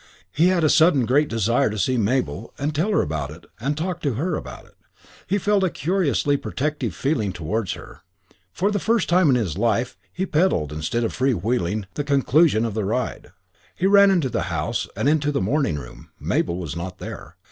[0.31, 3.77] He had a sudden great desire to see Mabel and tell her about it and
[3.77, 4.73] talk to her about it.
[5.27, 8.01] He felt a curiously protective feeling towards her.
[8.51, 12.65] For the first time in his life he pedalled instead of free wheeling the conclusion
[12.65, 13.29] of the ride.
[13.75, 16.09] He ran into the house and into the morning room.
[16.19, 17.35] Mabel was not there.